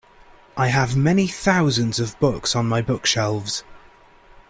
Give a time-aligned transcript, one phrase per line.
[0.57, 3.63] I have many thousands of books on my bookshelves.